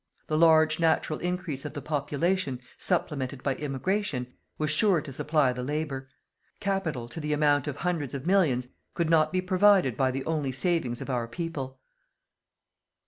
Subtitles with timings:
[0.25, 5.61] The large natural increase of the population, supplemented by immigration, was sure to supply the
[5.61, 6.09] labour.
[6.59, 10.53] Capital, to the amount of hundreds of millions, could not be provided by the only
[10.53, 11.79] savings of our people.